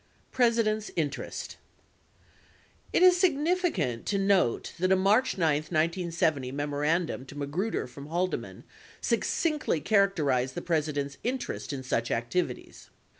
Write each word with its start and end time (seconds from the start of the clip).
53 0.31 0.35
president's 0.35 0.91
interest 0.95 1.57
It 2.91 3.03
is 3.03 3.17
significant 3.17 4.07
to 4.07 4.17
note 4.17 4.73
that 4.79 4.91
a 4.91 4.95
March 4.95 5.37
9, 5.37 5.57
1970, 5.57 6.51
memorandum 6.51 7.23
to 7.27 7.35
Ma 7.37 7.45
gruder 7.45 7.85
from 7.87 8.07
Haldeman 8.07 8.63
succinctly 8.99 9.79
characterized 9.79 10.55
the 10.55 10.63
President's 10.63 11.19
inter 11.23 11.53
est 11.53 11.71
in 11.71 11.83
such 11.83 12.09
activities. 12.09 12.89